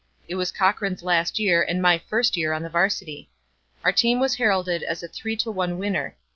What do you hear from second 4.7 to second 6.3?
as a three to one winner.